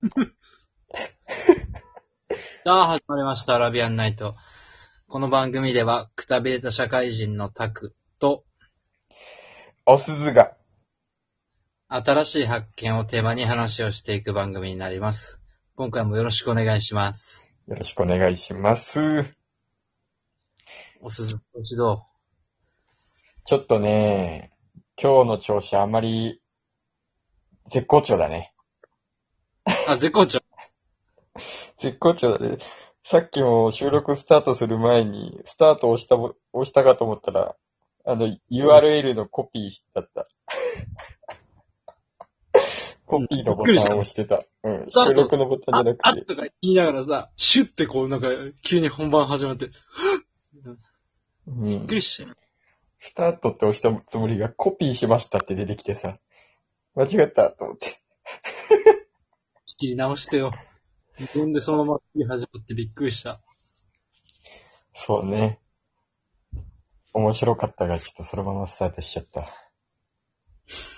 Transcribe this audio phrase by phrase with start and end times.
[0.00, 0.06] さ
[2.64, 3.56] あ、始まりました。
[3.56, 4.34] アラビアンナイト。
[5.08, 8.44] この番組では、くたびれた社会人のタクと、
[9.84, 10.56] お鈴が。
[11.88, 15.42] 新しい発見をテーマに話をしていく番組になります。
[15.76, 17.52] 今回もよろしくお願いします。
[17.66, 19.34] よろしくお願いします。
[21.02, 22.00] おすず、ご指導。
[23.44, 24.50] ちょっとね、
[24.96, 26.40] 今日の調子あんまり、
[27.68, 28.54] 絶好調だね。
[29.90, 30.40] あ、絶好調。
[31.80, 32.58] 絶好調だね。
[33.02, 37.56] さっきも収録スタートする前に、スタートを押したも、押したかと思ったら、
[38.04, 40.28] あの、URL のコピーだった。
[43.04, 44.44] コピーのボタンを押してた。
[44.62, 44.86] うん。
[44.86, 48.28] スタート収録のボタンあじゃなく、あってとか言いながらさ、シュッてこう、なんか、
[48.62, 49.70] 急に本番始まって、
[51.48, 51.96] うんびっく。
[51.96, 52.36] りしたよ。
[53.00, 56.20] スタートって押したつもりがコピーしましたって出てきてさ、
[56.94, 58.00] 間違ったと思って。
[59.80, 60.52] 仕切り直してよ。
[61.18, 63.40] 自分でそのまま切り始まってびっくりした。
[64.92, 65.58] そうね。
[67.14, 69.48] 面白かったが、ちょっとそのままスタートしちゃった。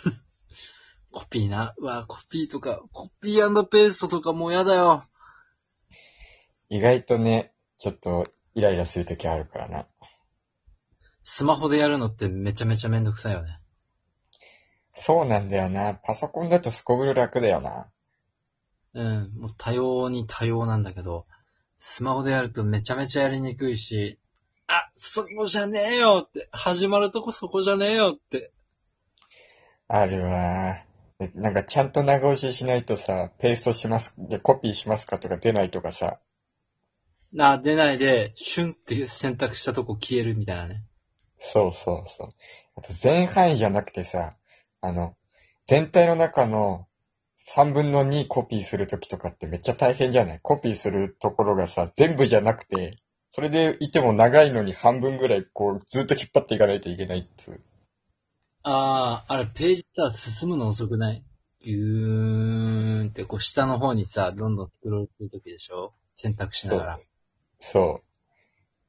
[1.12, 1.74] コピーな。
[1.78, 5.00] うわ、コピーとか、コピーペーストとかもうやだよ。
[6.68, 9.86] 意外とね、ちょっとイライラするときあるからな。
[11.22, 13.60] スマホでやるのってめちゃめちゃめんどくさいよね。
[14.92, 15.94] そうなんだよな。
[15.94, 17.92] パソコンだとすこぶる楽だよな。
[18.94, 21.26] うん、もう多様に多様なんだけど、
[21.78, 24.18] スマホでやるとめちゃめちゃやりにくいし、
[24.66, 28.52] あ、そこじゃねえよって、始まるとこそこじゃねえよって。
[29.88, 30.76] あるわ。
[31.18, 36.18] でなんかちゃんと長押ししないとさ、ペーストします、でコピーしますかとか出ないとかさ。
[37.32, 40.84] な、出ないで、シュンって選択したとこ消えるみたいなね。
[41.38, 42.28] そうそうそう。
[42.76, 44.36] あと全範囲じゃなくてさ、
[44.80, 45.16] あの、
[45.66, 46.86] 全体の中の
[47.56, 50.40] 3分の2コピーするときとかってめっちゃ大変じゃない？
[50.42, 52.98] コピーするところがさ、全部じゃなくて、
[53.32, 57.60] それでいても長いのに半分ぐらいこうずっと引っ張っていかないといけないっていう。
[58.62, 61.24] あー、あれページさ、進むの遅くない？
[61.64, 65.94] ギューンってこう下の方にさ、どんどんスクロールするときでしょ？
[66.14, 66.98] 選択しながら。
[67.58, 68.06] そう。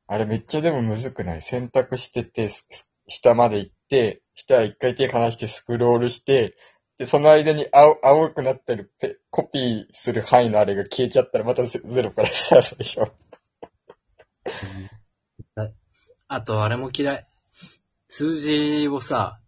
[0.08, 1.42] あれめっちゃでもむずくない？
[1.42, 2.66] 選択してて、す
[3.08, 6.54] 下まで行って、下一回手離してスクロールして、
[6.98, 13.12] で、その間に青青くなってるペコピーする範囲のあれが消えちゃったらまたゼゼロからスタートでしょ。
[15.56, 15.74] はい
[16.28, 17.28] あと、あれも嫌い。
[18.10, 19.40] 数字をさ、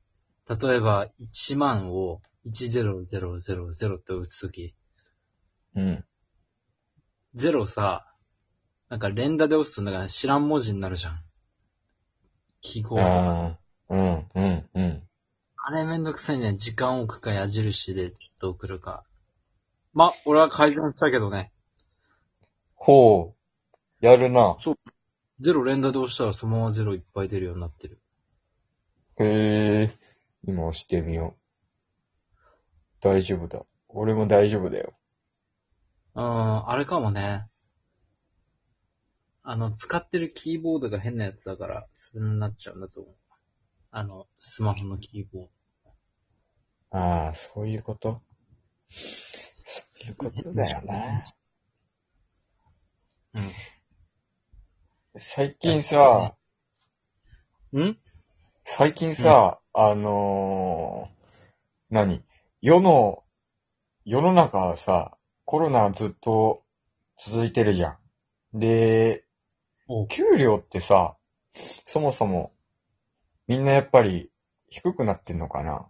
[0.48, 3.06] 例えば1万を10000
[3.98, 4.76] って打つとき、
[5.76, 6.06] うん。
[7.36, 8.06] 0さ、
[8.90, 11.24] なんか連打で押すとなんか知らん文字になるじゃん。
[12.62, 13.10] 記号とか。
[13.10, 15.04] ああ、うん、うん、うん。
[15.68, 16.58] あれめんどくさいね。
[16.58, 19.04] 時間置くか矢印でちょっと送るか。
[19.94, 21.52] ま、俺は改善したけどね。
[22.76, 24.06] ほう。
[24.06, 24.58] やるな。
[25.40, 28.00] ゼロ連打で押したらそのままゼロいっぱい出るようになってる。
[29.18, 29.98] へえ。
[30.44, 32.40] 今押してみよう。
[33.02, 33.66] 大丈夫だ。
[33.90, 34.94] 俺も大丈夫だよ。
[36.14, 37.48] うん、あれかもね。
[39.42, 43.16] あの、使ってるキーボードが変なやつだから、それになっちゃうんだと思う。
[43.98, 48.22] あの、スマホのキーボーああ、そういうこと？
[48.90, 51.24] そういうことだよな。
[53.34, 53.42] ド。
[55.18, 56.36] 最近さ、
[57.72, 57.84] うん？
[57.86, 57.98] ん
[58.66, 62.22] 最近さ、あのー、何？
[62.62, 63.24] 世の、
[64.04, 66.66] 世の中はさ、コロナずっと
[67.18, 67.98] 続いてるじゃ
[68.54, 68.60] ん。
[68.60, 69.24] で、
[69.88, 71.16] お給料ってさ、
[71.86, 72.52] そもそも、
[73.48, 74.32] みんなやっぱり
[74.70, 75.88] 低くなってんのかな？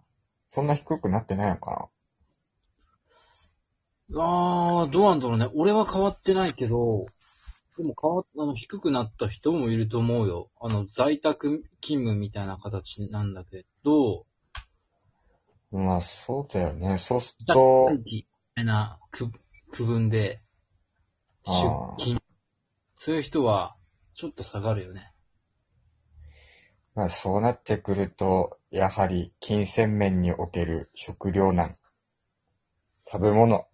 [0.48, 1.88] そんな低くなってないのか
[4.14, 5.48] あー、どうなんだろうね。
[5.54, 7.06] 俺は変わってないけど、
[7.76, 10.50] でも変わっ、あの、低くなった人もいると思うよ。
[10.60, 14.26] あの、在宅勤務みたいな形なんだけど、
[15.72, 16.98] なまあ、そうだよね。
[16.98, 19.30] そうする社と、みたいな区
[19.70, 20.40] 区分で、
[21.44, 22.20] 出あー勤。
[22.98, 23.76] そういう人は、
[24.14, 25.12] ちょっと下がるよね。
[26.96, 31.76] まあ、そうなってくると、やはり金銭面における食糧難。
[33.06, 33.66] 食べ物。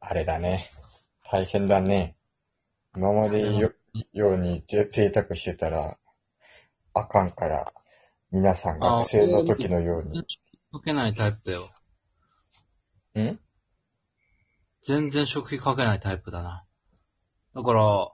[0.00, 0.70] あれだね。
[1.32, 2.18] 大変だね。
[2.94, 3.72] 今までよ
[4.12, 5.96] ようにぜ贅沢してたら、
[6.92, 7.72] あかんから、
[8.30, 10.20] 皆さんあ学生の時のように。
[10.72, 11.70] かけないタイプだよ。
[13.18, 13.40] ん？
[14.86, 16.64] 全然食費かけないタイプだな。
[17.54, 18.10] だから、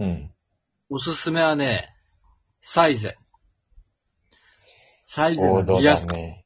[0.00, 0.34] うん。
[0.90, 1.95] おすすめはね、
[2.68, 3.16] サイゼ。
[5.04, 6.08] サイゼ王道のリアス。
[6.08, 6.44] だね。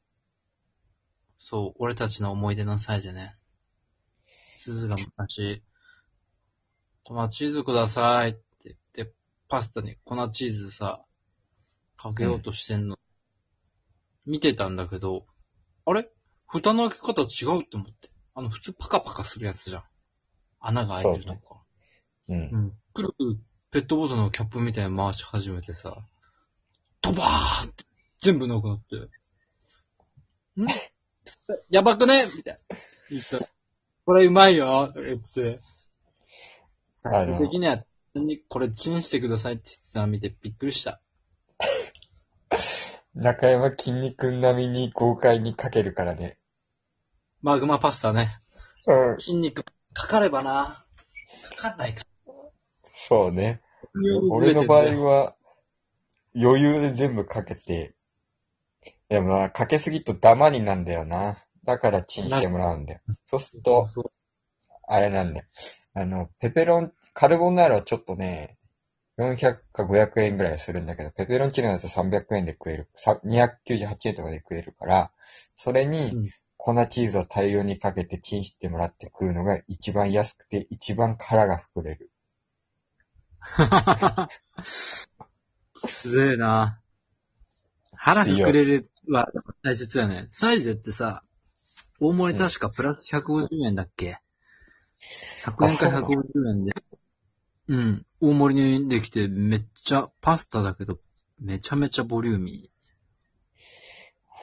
[1.39, 3.35] そう、俺たちの思い出のサイゼね。
[4.59, 5.63] すずが昔、
[7.03, 9.13] 粉チーズくださいって言って、
[9.49, 11.03] パスタに粉チーズさ、
[11.97, 12.99] かけようとしてんの、
[14.27, 15.25] 見てたんだけど、
[15.85, 16.07] あれ？
[16.47, 18.11] 蓋の開け方違うって思って。
[18.35, 19.83] あの、普通パカパカするやつじゃん。
[20.59, 21.63] 穴が開いてるのか。
[22.29, 22.37] うん。
[22.37, 22.73] うん。
[22.93, 23.39] くるくる
[23.71, 25.95] ペットボトルのキャップみたいに回し始めてさ、
[27.01, 27.85] ドバーって
[28.21, 28.97] 全部なくなって、
[30.61, 30.67] ん？
[31.71, 32.25] やばくね？
[32.35, 32.77] みたいな。
[33.09, 33.47] 言ったら
[34.05, 35.61] これうまいよとか言って。
[36.97, 37.83] 最終的には、
[38.49, 41.01] これチンしてくださいって言ってたの見てびっくりした。
[43.15, 46.37] 中山筋肉並みに豪快にかけるからね。
[47.41, 48.41] マグマパスタね。
[48.75, 49.63] そう、筋肉
[49.93, 50.85] かかればな。
[51.55, 52.03] かかんないか。
[53.11, 53.59] そうね。
[54.29, 55.35] 俺の場合は、
[56.33, 57.93] 余裕で全部かけて、
[59.09, 61.37] でもな、かけすぎとダマになんだよな。
[61.65, 63.01] だからチンしてもらうんだよ。
[63.25, 63.85] そうすると、
[64.87, 65.45] あれなんだよ。
[65.93, 68.57] あの、ペペロン、カルボナーラはちょっとね、
[69.17, 75.11] 400か500円ぐらいするんだけど、ペペロンチーノだと300円で食える、さ298円とかで食えるから、
[75.57, 82.10] それうんに粉チーズを大量にかけてチンしてもらって食うのが一番安くて一番殻が膨れる。
[85.87, 86.79] すげえな。
[87.93, 89.31] 腹膨れるは
[89.63, 90.27] 大切だよね。
[90.31, 91.23] サイズってさ、
[91.99, 94.17] 大盛り確かプラス150円だっけ、
[95.45, 96.73] ?100 円かあそうなの？150円で。
[97.67, 98.05] うん。
[98.19, 100.97] 大盛りにできてめっちゃパスタだけど、
[101.39, 102.71] めちゃめちゃボリューミ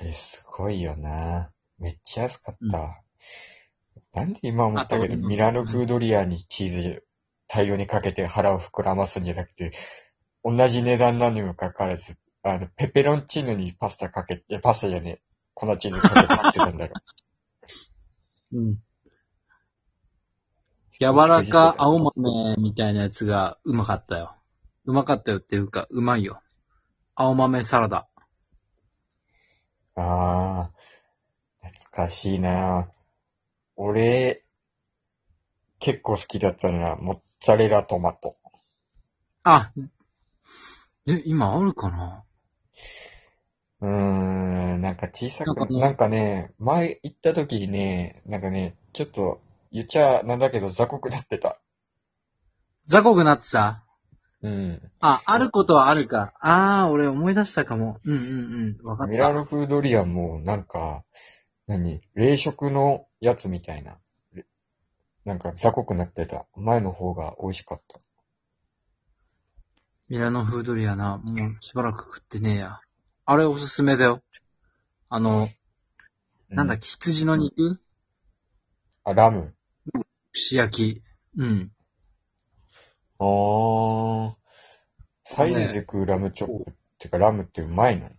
[0.00, 1.50] あれすごいよな。
[1.78, 3.02] めっちゃ安かった。
[4.14, 7.04] なんで今思ったけど、ミラノフードリアにチーズ
[7.48, 9.72] 大量にかけて腹を膨らますんじゃなくて、
[10.44, 15.22] 同じ値段なのにもかかわらず、あの、ペペロンチーノにパスタかけて、いやパスタじゃねえ、
[15.54, 16.92] 粉チーズかけて食ってたんだよ。
[18.52, 18.56] ー。
[18.58, 18.78] うん。
[21.00, 24.34] 柔らか青豆みたいなやつがうまかったよ。
[24.84, 26.40] うまかったよっていうか、うまいよ。
[27.14, 28.08] 青豆サラダ。
[29.94, 30.70] ああ、
[31.62, 32.90] 懐かしいな。
[33.76, 34.44] 俺、
[35.78, 38.36] 結構好きだったのは、モッツァレラトマト。
[39.44, 39.72] あ、
[41.06, 42.24] え、今あるかな？
[43.80, 43.88] うー
[44.76, 49.40] ん、なんか小さく、なんかねなんかね、前行った時にね、なんかね、ちょっと、
[49.70, 51.60] 言っちゃなんだけど雑穀なってた。
[52.84, 53.84] 雑魚くなってた？
[54.42, 54.90] うん。
[55.00, 56.32] あ、あることはあるか。
[56.40, 58.00] ああ、俺思い出したかも。
[58.04, 58.86] うんうんうん。
[58.86, 59.12] わかった。
[59.12, 61.04] ミラノフードリアンも、なんか、
[61.66, 63.98] 何冷食のやつみたいな。
[65.26, 66.46] れなんか雑穀なってた。
[66.56, 68.00] 前の方が美味しかった。
[70.08, 71.18] ミラノフードリアな。
[71.18, 72.80] もうしばらく食ってねえや。
[73.26, 74.22] あれおすすめだよ。
[75.10, 75.48] あの、
[76.48, 77.78] なんだっけ、け、羊の肉？
[79.04, 79.54] あ、ラム。
[80.32, 81.02] 串焼き。
[81.36, 81.72] うん。
[83.18, 84.34] あー。
[85.24, 88.10] サイズで食うラムチョップってか、ラムってうまいの？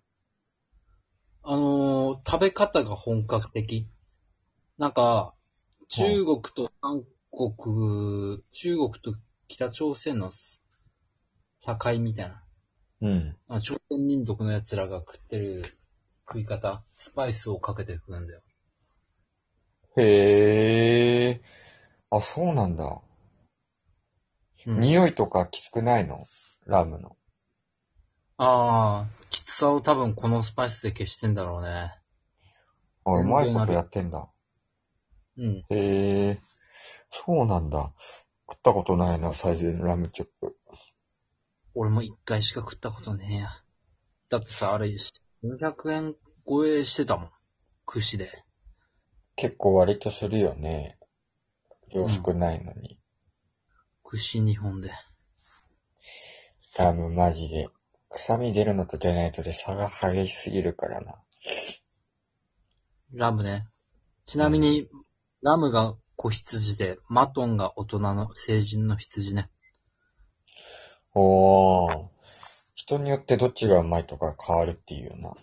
[1.42, 3.88] あのー食べ方が本格的。
[4.78, 5.34] なんか、
[5.89, 9.15] 中国と韓国、中国と
[9.47, 10.31] 北朝鮮の
[11.62, 12.44] 境みたいな。
[13.01, 13.36] うん。
[13.47, 15.80] あ朝鮮民族の奴らが食ってる
[16.27, 18.41] 食い方、スパイスをかけて食うんだよ。
[19.97, 22.15] へー。
[22.15, 23.01] あ、そうなんだ。
[24.68, 26.28] うん匂いとかきつくないの？
[26.68, 27.18] ラムの。
[28.37, 31.97] ああ、きつさを多分このスパイスで消してんだろうね。
[33.06, 34.30] あ、う全然まいことやってんだ。
[35.38, 35.66] うん。
[35.69, 36.40] へえ、
[37.12, 37.94] そうなんだ。
[38.50, 40.57] 食ったことないな、サイズのラムチョップ。
[41.76, 43.50] 俺も一回しか食ったことねえや。
[44.30, 44.88] だってさ、あれ、
[45.44, 46.16] 400円
[46.48, 47.31] 超えしてたもん。
[47.86, 48.44] 串で。
[49.36, 50.98] 結構割とするよね。
[51.94, 53.00] 量少ないのに。
[54.04, 54.92] 串2本で。
[56.78, 57.69] ラムマジで。
[58.09, 61.21] 臭み出るのと出ないとで差が激しすぎるからな。
[63.14, 63.68] ラムね。
[64.26, 64.90] ちなみに、
[65.42, 69.50] ラムが子羊で、マトンが大人の成人の羊ね。
[71.16, 72.08] おー。
[72.76, 75.34] 人によってどっちがうまいとか変わるっていうよな。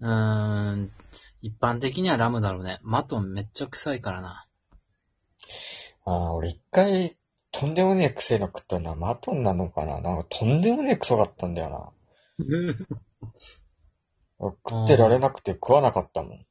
[0.00, 0.90] うーん、
[1.40, 2.78] 一般的にはラムだろうね。
[2.82, 4.46] マトンめっちゃ臭いからな。
[6.04, 7.16] ああ、俺一回、
[7.52, 11.92] とんでもねえ癖の食ったのはマトンなのかななんかとんでもねえクソだったんだよな。
[14.38, 16.46] 食ってられなくて食わなかったもん。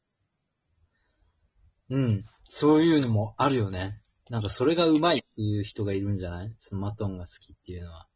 [1.89, 2.25] うん。
[2.47, 3.99] そういうのもあるよね。
[4.29, 6.55] なんかそれがうまいっていう人がいるんじゃない？
[6.59, 8.07] そのマトンが好きっていうのは。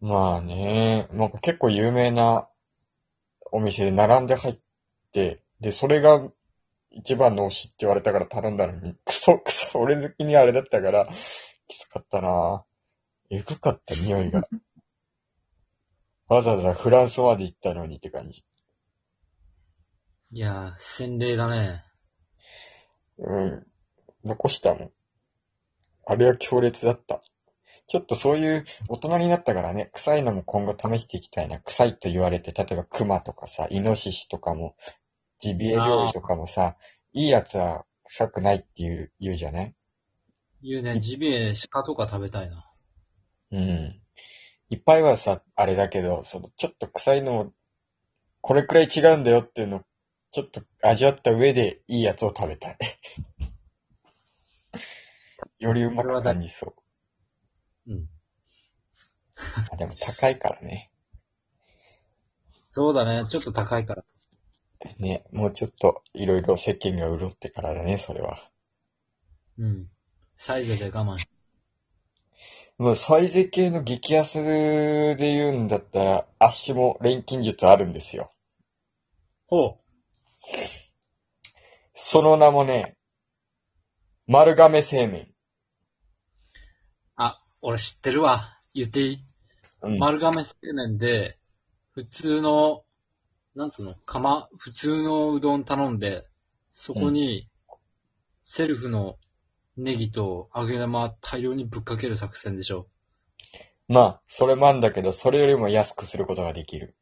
[0.00, 2.48] まあね、なんか結構有名な
[3.50, 4.58] お店で並んで入っ
[5.12, 6.30] て、で、それが
[6.90, 11.08] 一番の推しって言われたから頼んだのに、ク ソクソ、俺好きにあれだったから、
[11.68, 12.64] きつかったな
[13.30, 14.48] えぐかった、匂いが。
[16.28, 18.44] わざわざフランスまで行ったのにって感じ。
[20.30, 21.82] いやー、洗礼だね。
[23.18, 23.66] うん。
[24.24, 24.90] 残したもん。
[26.06, 27.22] あれは強烈だった。
[27.88, 31.60] ちょっとそういう大人になったからね、臭いのも今後試していきたいな。
[31.60, 34.76] 臭いと言われて、例えば熊とかさ、イノシシとかも、
[35.38, 36.76] ジビエ料理とかもさ、
[37.12, 39.74] いいやつは臭くないっていう、言うじゃない？
[40.62, 42.64] 言うね、ジビエ、鹿とか食べたいな。
[43.52, 43.88] うん。
[44.70, 47.52] いっぱいはさ、あれだけど、その、ちょっと臭いのも、
[48.40, 49.82] これくらい違うんだよっていうのを、
[50.30, 52.78] ちょっと味わった上でいいやつを食べたい。
[55.58, 56.74] よりうまく感じそ
[57.86, 57.92] う。
[57.92, 58.08] うん。
[59.72, 60.90] あでも高いからね。
[62.70, 64.04] そうだね、ちょっと高いから。
[64.98, 68.50] ね、もうちょっといろいろ世間が潤ってからだね、それは。
[69.58, 69.90] うん。
[70.36, 71.26] サイズで我慢し
[72.78, 78.30] もうサイゼ系の激安で言うんだったら、アッシュも錬金術あるんですよ。
[79.46, 79.78] ほ
[81.94, 82.96] その名もね、
[84.26, 85.28] 丸亀製麺。
[87.16, 88.58] あ、俺知ってるわ。
[88.74, 89.18] 言っていい？
[89.82, 89.98] うん。
[89.98, 91.38] 丸亀製麺で、
[91.92, 92.84] 普通の、
[93.54, 96.26] なんつうの、釜、普通のうどん頼んで、
[96.74, 97.48] そこに、
[98.42, 99.16] セルフの
[99.76, 102.86] ネギと揚げ玉大量にぶっかける作戦でしょ。
[103.88, 106.94] まあ、それもあんだけど、それよりも安くすることができる。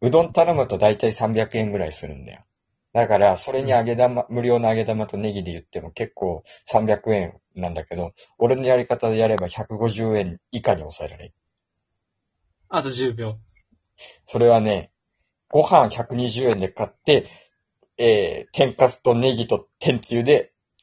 [0.00, 2.44] うどん頼むとだいたい300円ぐらいするんだよ。
[2.92, 11.34] だから、それに揚げ玉、無料の揚げ玉とネギで言っても結構300円なんだけど、俺のやり方でやれば150円以下に抑えられる。
[12.68, 13.38] あと10秒。
[14.26, 14.90] それはね、
[15.50, 17.26] ご飯120円で買って、
[17.98, 20.52] えー、天かすとネギと天つゆで